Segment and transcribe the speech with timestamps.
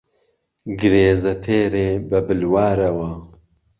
[0.79, 3.11] گرێزه تێرێ به بلوارهوه